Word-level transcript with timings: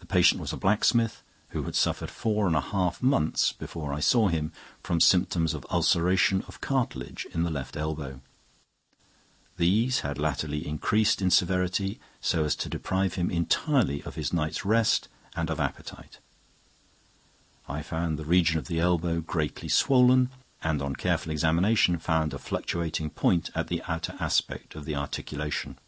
The 0.00 0.04
patient 0.06 0.42
was 0.42 0.52
a 0.52 0.58
blacksmith, 0.58 1.22
who 1.56 1.62
had 1.62 1.74
suffered 1.74 2.10
four 2.10 2.46
and 2.46 2.54
a 2.54 2.60
half 2.60 3.02
months 3.02 3.50
before 3.54 3.90
I 3.90 3.98
saw 3.98 4.28
him 4.28 4.52
from 4.82 5.00
symptoms 5.00 5.54
of 5.54 5.64
ulceration 5.70 6.42
of 6.46 6.60
cartilage 6.60 7.26
in 7.32 7.42
the 7.42 7.48
left 7.50 7.74
elbow. 7.74 8.20
These 9.56 10.00
had 10.00 10.18
latterly 10.18 10.68
increased 10.68 11.22
in 11.22 11.30
severity 11.30 11.98
so 12.20 12.44
as 12.44 12.54
to 12.56 12.68
deprive 12.68 13.14
him 13.14 13.30
entirely 13.30 14.02
of 14.02 14.16
his 14.16 14.34
night's 14.34 14.66
rest 14.66 15.08
and 15.34 15.48
of 15.48 15.58
appetite. 15.58 16.18
I 17.66 17.80
found 17.80 18.18
the 18.18 18.26
region 18.26 18.58
of 18.58 18.66
the 18.66 18.80
elbow 18.80 19.22
greatly 19.22 19.70
swollen, 19.70 20.28
and 20.62 20.82
on 20.82 20.94
careful 20.94 21.32
examination 21.32 21.96
found 21.98 22.34
a 22.34 22.38
fluctuating 22.38 23.08
point 23.08 23.48
at 23.54 23.68
the 23.68 23.82
outer 23.88 24.14
aspect 24.20 24.74
of 24.74 24.84
the 24.84 24.94
articulation. 24.96 25.78